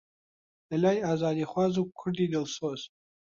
لەلای 0.69 1.03
ئازادیخواز 1.05 1.73
و 1.77 1.89
کوردی 1.97 2.27
دڵسۆز 2.33 2.81